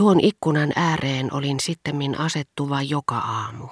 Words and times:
Tuon 0.00 0.20
ikkunan 0.20 0.72
ääreen 0.76 1.34
olin 1.34 1.60
sittemmin 1.60 2.18
asettuva 2.18 2.82
joka 2.82 3.18
aamu, 3.18 3.68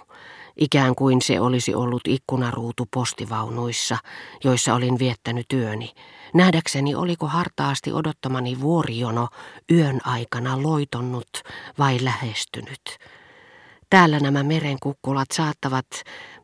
ikään 0.56 0.94
kuin 0.94 1.22
se 1.22 1.40
olisi 1.40 1.74
ollut 1.74 2.00
ikkunaruutu 2.08 2.86
postivaunuissa, 2.94 3.98
joissa 4.44 4.74
olin 4.74 4.98
viettänyt 4.98 5.46
työni, 5.48 5.92
nähdäkseni 6.34 6.94
oliko 6.94 7.26
hartaasti 7.26 7.92
odottamani 7.92 8.60
vuorijono 8.60 9.28
yön 9.72 10.00
aikana 10.04 10.62
loitonnut 10.62 11.28
vai 11.78 11.98
lähestynyt. 12.02 12.98
Täällä 13.90 14.20
nämä 14.20 14.42
merenkukkulat 14.42 15.28
saattavat, 15.32 15.86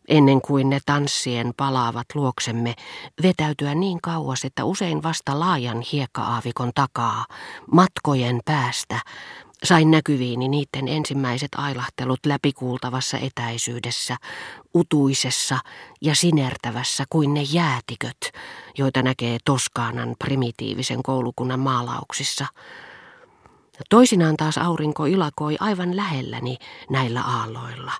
ennen 0.09 0.41
kuin 0.41 0.71
ne 0.71 0.79
tanssien 0.87 1.53
palaavat 1.57 2.07
luoksemme, 2.15 2.75
vetäytyä 3.23 3.75
niin 3.75 3.99
kauas, 4.03 4.45
että 4.45 4.65
usein 4.65 5.03
vasta 5.03 5.41
laajan 5.41 5.83
hiekka-aavikon 5.93 6.71
takaa, 6.75 7.25
matkojen 7.73 8.41
päästä, 8.45 9.01
sain 9.65 9.91
näkyviini 9.91 10.49
niiden 10.49 10.89
ensimmäiset 10.89 11.55
ailahtelut 11.57 12.27
läpikuultavassa 12.27 13.19
etäisyydessä, 13.19 14.17
utuisessa 14.75 15.59
ja 16.01 16.15
sinertävässä 16.15 17.05
kuin 17.11 17.35
ne 17.35 17.43
jäätiköt, 17.43 18.33
joita 18.79 19.03
näkee 19.03 19.39
Toskaanan 19.45 20.17
primitiivisen 20.19 21.03
koulukunnan 21.03 21.61
maalauksissa– 21.61 22.47
Toisinaan 23.91 24.37
taas 24.37 24.59
aurinko 24.59 25.07
ilakoi 25.07 25.57
aivan 25.61 25.97
lähelläni 25.97 26.57
näillä 26.91 27.23
aalloilla, 27.23 27.93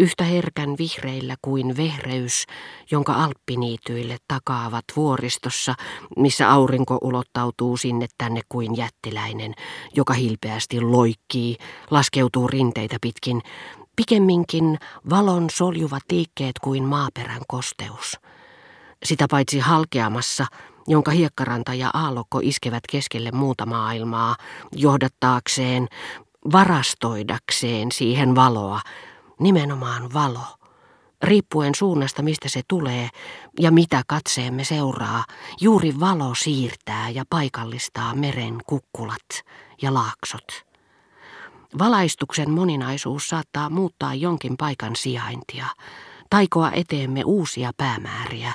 yhtä 0.00 0.24
herkän 0.24 0.74
vihreillä 0.78 1.36
kuin 1.42 1.76
vehreys, 1.76 2.46
jonka 2.90 3.12
alppiniityille 3.12 4.16
takaavat 4.28 4.84
vuoristossa, 4.96 5.74
missä 6.16 6.50
aurinko 6.50 6.98
ulottautuu 7.02 7.76
sinne 7.76 8.06
tänne 8.18 8.40
kuin 8.48 8.76
jättiläinen, 8.76 9.54
joka 9.94 10.14
hilpeästi 10.14 10.80
loikkii, 10.80 11.56
laskeutuu 11.90 12.48
rinteitä 12.48 12.96
pitkin, 13.00 13.42
pikemminkin 13.96 14.78
valon 15.10 15.50
soljuvat 15.50 16.02
liikkeet 16.12 16.58
kuin 16.58 16.84
maaperän 16.84 17.42
kosteus. 17.48 18.16
Sitä 19.04 19.26
paitsi 19.30 19.58
halkeamassa– 19.58 20.46
jonka 20.86 21.10
hiekkaranta 21.10 21.74
ja 21.74 21.90
aallokko 21.94 22.40
iskevät 22.42 22.82
keskelle 22.90 23.30
muuta 23.30 23.66
maailmaa, 23.66 24.36
johdattaakseen, 24.72 25.88
varastoidakseen 26.52 27.92
siihen 27.92 28.34
valoa, 28.34 28.80
nimenomaan 29.40 30.12
valo. 30.12 30.56
Riippuen 31.22 31.74
suunnasta, 31.74 32.22
mistä 32.22 32.48
se 32.48 32.60
tulee 32.68 33.08
ja 33.60 33.70
mitä 33.70 34.02
katseemme 34.06 34.64
seuraa, 34.64 35.24
juuri 35.60 36.00
valo 36.00 36.34
siirtää 36.34 37.10
ja 37.10 37.24
paikallistaa 37.30 38.14
meren 38.14 38.58
kukkulat 38.66 39.28
ja 39.82 39.94
laaksot. 39.94 40.66
Valaistuksen 41.78 42.50
moninaisuus 42.50 43.28
saattaa 43.28 43.70
muuttaa 43.70 44.14
jonkin 44.14 44.56
paikan 44.56 44.96
sijaintia, 44.96 45.66
taikoa 46.30 46.70
eteemme 46.72 47.22
uusia 47.24 47.70
päämääriä, 47.76 48.54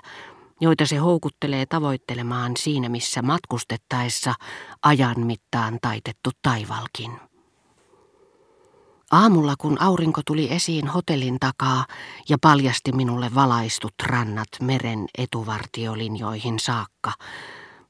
joita 0.62 0.86
se 0.86 0.98
houkuttelee 0.98 1.66
tavoittelemaan 1.66 2.58
siinä 2.58 2.90
missä 2.90 3.22
matkustettaessa 3.22 4.34
ajan 4.82 5.20
mittaan 5.20 5.78
taitettu 5.82 6.30
taivalkin. 6.42 7.12
Aamulla, 9.16 9.56
kun 9.58 9.82
aurinko 9.82 10.22
tuli 10.26 10.54
esiin 10.54 10.88
hotellin 10.88 11.38
takaa 11.40 11.86
ja 12.30 12.38
paljasti 12.42 12.92
minulle 12.92 13.32
valaistut 13.36 13.94
rannat 14.04 14.48
meren 14.62 15.06
etuvartiolinjoihin 15.18 16.60
saakka, 16.60 17.12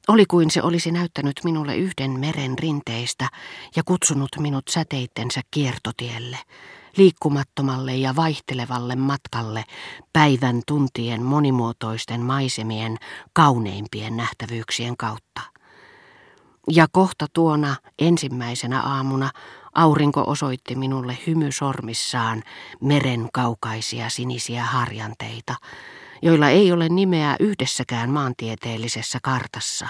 oli 0.08 0.26
kuin 0.26 0.50
se 0.50 0.62
olisi 0.62 0.90
näyttänyt 0.90 1.40
minulle 1.44 1.76
yhden 1.76 2.20
meren 2.20 2.58
rinteistä 2.58 3.28
ja 3.76 3.82
kutsunut 3.84 4.28
minut 4.38 4.64
säteittensä 4.70 5.40
kiertotielle– 5.50 6.38
liikkumattomalle 6.96 7.96
ja 7.96 8.16
vaihtelevalle 8.16 8.96
matkalle 8.96 9.64
päivän 10.12 10.62
tuntien 10.66 11.22
monimuotoisten 11.22 12.20
maisemien 12.20 12.96
kauneimpien 13.32 14.16
nähtävyyksien 14.16 14.96
kautta. 14.96 15.40
Ja 16.70 16.86
kohta 16.92 17.26
tuona 17.32 17.76
ensimmäisenä 17.98 18.82
aamuna 18.82 19.30
aurinko 19.76 20.24
osoitti 20.26 20.74
minulle 20.74 21.18
hymysormissaan 21.26 22.42
meren 22.80 23.28
kaukaisia 23.32 24.08
sinisiä 24.08 24.64
harjanteita, 24.64 25.54
joilla 26.22 26.48
ei 26.48 26.72
ole 26.72 26.88
nimeä 26.88 27.36
yhdessäkään 27.40 28.10
maantieteellisessä 28.10 29.18
kartassa, 29.22 29.88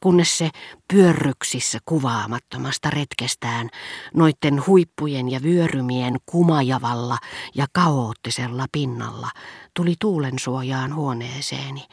kunnes 0.00 0.38
se 0.38 0.50
pyörryksissä 0.92 1.78
kuvaamattomasta 1.84 2.90
retkestään, 2.90 3.68
noitten 4.14 4.66
huippujen 4.66 5.30
ja 5.30 5.42
vyörymien 5.42 6.16
kumajavalla 6.26 7.18
ja 7.54 7.66
kaoottisella 7.72 8.66
pinnalla, 8.72 9.28
tuli 9.76 9.94
tuulen 10.00 10.38
suojaan 10.38 10.94
huoneeseeni, 10.94 11.86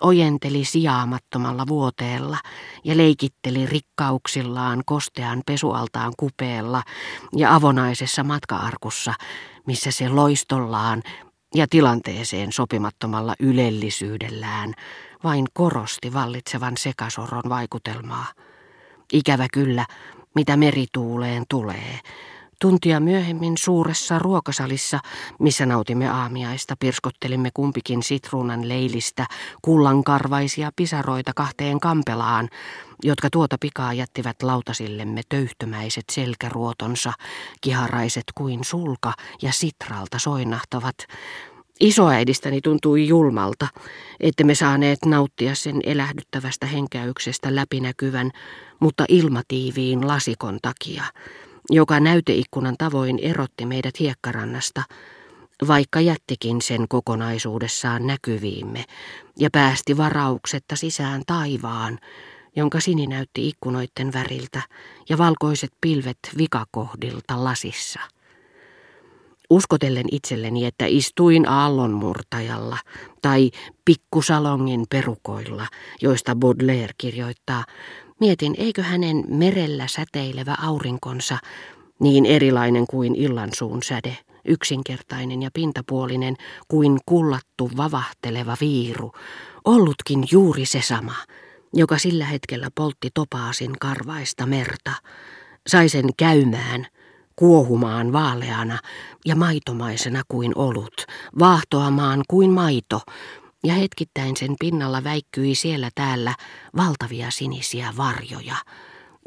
ojenteli 0.00 0.64
sijaamattomalla 0.64 1.66
vuoteella 1.66 2.38
ja 2.84 2.96
leikitteli 2.96 3.66
rikkauksillaan 3.66 4.82
kostean 4.86 5.42
pesualtaan 5.46 6.12
kupeella 6.18 6.82
ja 7.36 7.54
avonaisessa 7.54 8.24
matkaarkussa, 8.24 9.14
missä 9.66 9.90
se 9.90 10.08
loistollaan 10.08 11.02
ja 11.54 11.66
tilanteeseen 11.70 12.52
sopimattomalla 12.52 13.34
ylellisyydellään 13.40 14.74
vain 15.24 15.46
korosti 15.52 16.12
vallitsevan 16.12 16.76
sekasoron 16.76 17.42
vaikutelmaa. 17.48 18.26
Ikävä 19.12 19.46
kyllä, 19.52 19.86
mitä 20.34 20.56
merituuleen 20.56 21.44
tulee. 21.48 22.00
Tuntia 22.60 23.00
myöhemmin 23.00 23.58
suuressa 23.58 24.18
ruokasalissa, 24.18 24.98
missä 25.38 25.66
nautimme 25.66 26.08
aamiaista, 26.08 26.76
pirskottelimme 26.80 27.50
kumpikin 27.54 28.02
sitruunan 28.02 28.68
leilistä 28.68 29.26
kullankarvaisia 29.62 30.70
pisaroita 30.76 31.32
kahteen 31.36 31.80
kampelaan, 31.80 32.48
jotka 33.02 33.28
tuota 33.32 33.56
pikaa 33.60 33.92
jättivät 33.92 34.42
lautasillemme 34.42 35.22
töyhtömäiset 35.28 36.04
selkäruotonsa, 36.12 37.12
kiharaiset 37.60 38.24
kuin 38.34 38.64
sulka 38.64 39.12
ja 39.42 39.52
sitralta 39.52 40.18
soinahtavat, 40.18 40.96
Isoäidistäni 41.80 42.60
tuntui 42.60 43.08
julmalta, 43.08 43.66
että 44.20 44.44
me 44.44 44.54
saaneet 44.54 44.98
nauttia 45.06 45.54
sen 45.54 45.80
elähdyttävästä 45.84 46.66
henkäyksestä 46.66 47.54
läpinäkyvän, 47.54 48.30
mutta 48.80 49.04
ilmatiiviin 49.08 50.06
lasikon 50.08 50.58
takia, 50.62 51.04
joka 51.70 52.00
näyteikkunan 52.00 52.74
tavoin 52.78 53.18
erotti 53.22 53.66
meidät 53.66 54.00
hiekkarannasta, 54.00 54.82
vaikka 55.68 56.00
jättikin 56.00 56.62
sen 56.62 56.88
kokonaisuudessaan 56.88 58.06
näkyviimme 58.06 58.84
ja 59.38 59.48
päästi 59.52 59.96
varauksetta 59.96 60.76
sisään 60.76 61.22
taivaan, 61.26 61.98
jonka 62.56 62.80
sini 62.80 63.06
näytti 63.06 63.48
ikkunoiden 63.48 64.12
väriltä 64.12 64.62
ja 65.08 65.18
valkoiset 65.18 65.70
pilvet 65.80 66.18
vikakohdilta 66.38 67.44
lasissa. 67.44 68.00
Uskotellen 69.50 70.06
itselleni, 70.12 70.66
että 70.66 70.86
istuin 70.86 71.48
aallonmurtajalla 71.48 72.78
tai 73.22 73.50
pikkusalongin 73.84 74.84
perukoilla, 74.90 75.66
joista 76.02 76.36
Baudelaire 76.36 76.94
kirjoittaa, 76.98 77.64
mietin, 78.20 78.54
eikö 78.58 78.82
hänen 78.82 79.24
merellä 79.28 79.86
säteilevä 79.86 80.56
aurinkonsa, 80.62 81.38
niin 82.00 82.26
erilainen 82.26 82.86
kuin 82.86 83.14
illansuun 83.14 83.82
säde, 83.82 84.18
yksinkertainen 84.44 85.42
ja 85.42 85.50
pintapuolinen 85.54 86.36
kuin 86.68 86.98
kullattu 87.06 87.70
vavahteleva 87.76 88.56
viiru, 88.60 89.12
ollutkin 89.64 90.24
juuri 90.30 90.66
se 90.66 90.82
sama, 90.82 91.14
joka 91.74 91.98
sillä 91.98 92.24
hetkellä 92.24 92.68
poltti 92.74 93.08
topaasin 93.14 93.72
karvaista 93.80 94.46
merta, 94.46 94.92
sai 95.66 95.88
sen 95.88 96.06
käymään– 96.16 96.86
kuohumaan 97.40 98.12
vaaleana 98.12 98.78
ja 99.26 99.36
maitomaisena 99.36 100.22
kuin 100.28 100.52
olut, 100.54 101.06
vaahtoamaan 101.38 102.22
kuin 102.28 102.50
maito, 102.50 103.00
ja 103.64 103.74
hetkittäin 103.74 104.36
sen 104.36 104.54
pinnalla 104.60 105.04
väikkyi 105.04 105.54
siellä 105.54 105.90
täällä 105.94 106.34
valtavia 106.76 107.30
sinisiä 107.30 107.92
varjoja, 107.96 108.56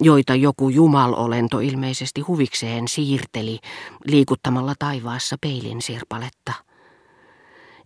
joita 0.02 0.36
joku 0.36 0.70
jumalolento 0.70 1.60
ilmeisesti 1.60 2.22
huvikseen 2.22 2.88
siirteli 2.88 3.60
liikuttamalla 4.08 4.74
taivaassa 4.80 5.36
peilin 5.42 5.82
sirpaletta. 5.82 6.54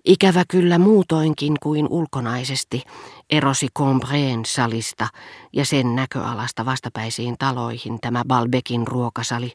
Ikävä 0.06 0.44
kyllä 0.48 0.78
muutoinkin 0.78 1.54
kuin 1.64 1.88
ulkonaisesti 1.90 2.84
erosi 3.30 3.68
Combreen 3.78 4.46
salista 4.46 5.08
ja 5.54 5.66
sen 5.66 5.96
näköalasta 5.96 6.66
vastapäisiin 6.66 7.36
taloihin 7.40 8.00
tämä 8.02 8.24
Balbekin 8.28 8.88
ruokasali, 8.88 9.52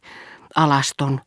alaston, 0.56 1.20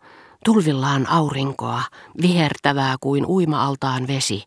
tulvillaan 0.46 1.10
aurinkoa, 1.10 1.82
vihertävää 2.22 2.96
kuin 3.02 3.26
uima-altaan 3.26 4.08
vesi, 4.08 4.44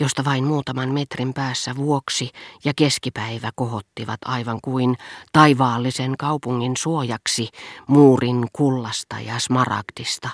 josta 0.00 0.24
vain 0.24 0.44
muutaman 0.44 0.88
metrin 0.88 1.34
päässä 1.34 1.76
vuoksi 1.76 2.30
ja 2.64 2.72
keskipäivä 2.76 3.50
kohottivat 3.54 4.20
aivan 4.24 4.58
kuin 4.62 4.96
taivaallisen 5.32 6.16
kaupungin 6.18 6.76
suojaksi 6.76 7.48
muurin 7.86 8.46
kullasta 8.52 9.20
ja 9.20 9.38
smaragdista, 9.38 10.28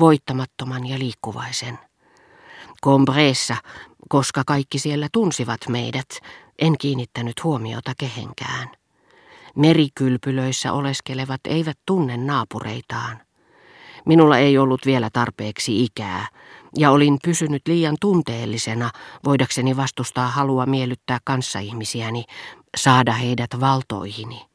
voittamattoman 0.00 0.86
ja 0.86 0.98
liikkuvaisen. 0.98 1.78
Combreessa, 2.84 3.56
koska 4.08 4.42
kaikki 4.46 4.78
siellä 4.78 5.08
tunsivat 5.12 5.60
meidät, 5.68 6.08
en 6.58 6.78
kiinnittänyt 6.78 7.44
huomiota 7.44 7.92
kehenkään. 7.98 8.70
Merikylpylöissä 9.56 10.72
oleskelevat 10.72 11.40
eivät 11.44 11.78
tunne 11.86 12.16
naapureitaan. 12.16 13.20
Minulla 14.10 14.38
ei 14.38 14.58
ollut 14.58 14.86
vielä 14.86 15.10
tarpeeksi 15.12 15.84
ikää, 15.84 16.26
ja 16.78 16.90
olin 16.90 17.18
pysynyt 17.24 17.62
liian 17.66 17.96
tunteellisena 18.00 18.90
voidakseni 19.24 19.76
vastustaa 19.76 20.28
halua 20.28 20.66
miellyttää 20.66 21.18
kanssaihmisiäni, 21.24 22.24
saada 22.76 23.12
heidät 23.12 23.50
valtoihini. 23.60 24.46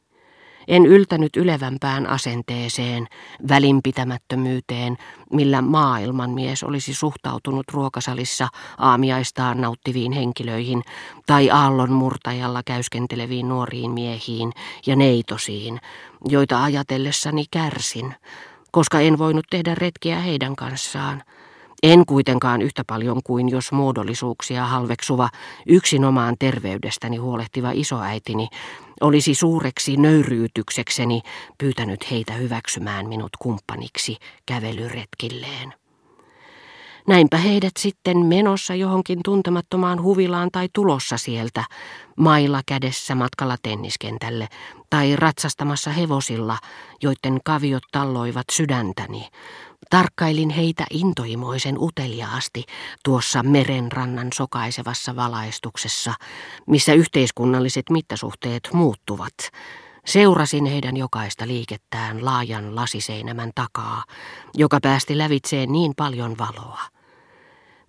En 0.68 0.86
yltänyt 0.86 1.36
ylevämpään 1.36 2.06
asenteeseen, 2.06 3.06
välinpitämättömyyteen, 3.48 4.96
millä 5.32 5.62
maailmanmies 5.62 6.64
olisi 6.64 6.94
suhtautunut 6.94 7.64
ruokasalissa 7.72 8.48
aamiaistaan 8.78 9.60
nauttiviin 9.60 10.12
henkilöihin 10.12 10.82
tai 11.26 11.50
aallon 11.50 11.92
murtajalla 11.92 12.62
käyskenteleviin 12.66 13.48
nuoriin 13.48 13.90
miehiin 13.90 14.52
ja 14.86 14.96
neitosiin, 14.96 15.80
joita 16.24 16.62
ajatellessani 16.62 17.44
kärsin, 17.50 18.14
koska 18.76 19.00
en 19.00 19.18
voinut 19.18 19.46
tehdä 19.50 19.74
retkiä 19.74 20.20
heidän 20.20 20.56
kanssaan. 20.56 21.22
En 21.82 22.06
kuitenkaan 22.06 22.62
yhtä 22.62 22.84
paljon 22.86 23.20
kuin 23.24 23.48
jos 23.48 23.72
muodollisuuksia 23.72 24.64
halveksuva, 24.64 25.28
yksinomaan 25.66 26.34
terveydestäni 26.38 27.16
huolehtiva 27.16 27.70
isoäitini 27.74 28.48
olisi 29.00 29.34
suureksi 29.34 29.96
nöyryytyksekseni 29.96 31.22
pyytänyt 31.58 32.10
heitä 32.10 32.32
hyväksymään 32.32 33.08
minut 33.08 33.30
kumppaniksi 33.38 34.16
kävelyretkilleen. 34.46 35.74
Näinpä 37.06 37.36
heidät 37.36 37.72
sitten 37.78 38.18
menossa 38.18 38.74
johonkin 38.74 39.18
tuntemattomaan 39.24 40.02
huvilaan 40.02 40.48
tai 40.52 40.68
tulossa 40.72 41.18
sieltä, 41.18 41.64
mailla 42.16 42.60
kädessä 42.66 43.14
matkalla 43.14 43.56
tenniskentälle, 43.62 44.48
tai 44.90 45.16
ratsastamassa 45.16 45.90
hevosilla, 45.90 46.58
joiden 47.02 47.40
kaviot 47.44 47.82
talloivat 47.92 48.44
sydäntäni. 48.52 49.28
Tarkkailin 49.90 50.50
heitä 50.50 50.84
intohimoisen 50.90 51.76
uteliaasti 51.78 52.64
tuossa 53.04 53.42
merenrannan 53.42 54.28
sokaisevassa 54.34 55.16
valaistuksessa, 55.16 56.14
missä 56.66 56.92
yhteiskunnalliset 56.92 57.90
mittasuhteet 57.90 58.68
muuttuvat. 58.72 59.34
Seurasin 60.06 60.66
heidän 60.66 60.96
jokaista 60.96 61.46
liikettään 61.46 62.24
laajan 62.24 62.76
lasiseinämän 62.76 63.50
takaa, 63.54 64.04
joka 64.54 64.78
päästi 64.82 65.18
lävitseen 65.18 65.72
niin 65.72 65.92
paljon 65.96 66.38
valoa 66.38 66.95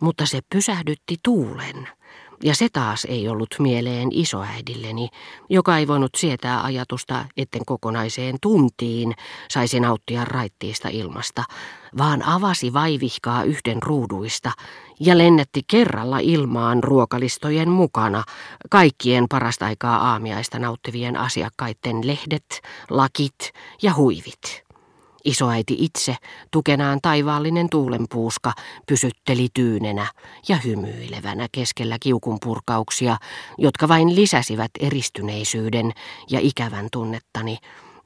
mutta 0.01 0.25
se 0.25 0.39
pysähdytti 0.49 1.17
tuulen. 1.23 1.87
Ja 2.43 2.55
se 2.55 2.67
taas 2.73 3.05
ei 3.05 3.27
ollut 3.27 3.55
mieleen 3.59 4.09
isoäidilleni, 4.11 5.09
joka 5.49 5.77
ei 5.77 5.87
voinut 5.87 6.15
sietää 6.17 6.63
ajatusta, 6.63 7.25
etten 7.37 7.65
kokonaiseen 7.65 8.35
tuntiin 8.41 9.13
saisi 9.49 9.79
nauttia 9.79 10.25
raittiista 10.25 10.89
ilmasta, 10.89 11.43
vaan 11.97 12.23
avasi 12.23 12.73
vaivihkaa 12.73 13.43
yhden 13.43 13.83
ruuduista 13.83 14.51
ja 14.99 15.17
lennätti 15.17 15.61
kerralla 15.67 16.19
ilmaan 16.19 16.83
ruokalistojen 16.83 17.69
mukana 17.69 18.23
kaikkien 18.69 19.25
parasta 19.29 19.65
aikaa 19.65 19.97
aamiaista 19.97 20.59
nauttivien 20.59 21.17
asiakkaiden 21.17 22.07
lehdet, 22.07 22.61
lakit 22.89 23.51
ja 23.81 23.93
huivit. 23.93 24.66
Isoäiti 25.27 25.75
itse, 25.79 26.15
tukenaan 26.51 26.99
taivaallinen 27.01 27.69
tuulenpuuska, 27.69 28.53
pysytteli 28.87 29.47
tyynenä 29.53 30.07
ja 30.47 30.57
hymyilevänä 30.57 31.47
keskellä 31.51 31.97
kiukunpurkauksia, 31.99 33.17
jotka 33.57 33.87
vain 33.87 34.15
lisäsivät 34.15 34.71
eristyneisyyden 34.79 35.91
ja 36.29 36.39
ikävän 36.41 36.87
tunnettani, 36.91 37.57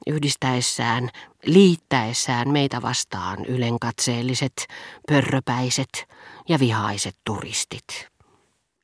yhdistäessään, 0.06 1.10
liittäessään 1.46 2.50
meitä 2.50 2.82
vastaan 2.82 3.44
ylenkatseelliset, 3.44 4.66
pörröpäiset 5.08 6.08
ja 6.48 6.58
vihaiset 6.58 7.14
turistit. 7.24 8.11